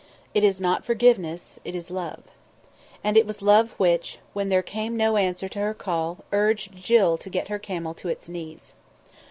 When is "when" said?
4.33-4.49